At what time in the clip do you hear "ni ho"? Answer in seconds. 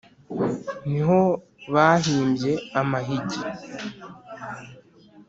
0.89-1.21